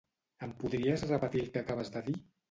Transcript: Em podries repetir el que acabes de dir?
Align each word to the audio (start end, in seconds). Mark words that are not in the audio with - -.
Em 0.45 0.53
podries 0.61 1.03
repetir 1.09 1.43
el 1.43 1.51
que 1.57 1.61
acabes 1.65 1.93
de 1.97 2.03
dir? 2.09 2.17